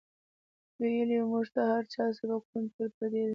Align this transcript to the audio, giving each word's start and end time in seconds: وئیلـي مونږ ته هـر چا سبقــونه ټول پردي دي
وئیلـي 0.79 1.17
مونږ 1.31 1.45
ته 1.53 1.61
هـر 1.71 1.83
چا 1.93 2.03
سبقــونه 2.17 2.67
ټول 2.73 2.89
پردي 2.97 3.21
دي 3.27 3.29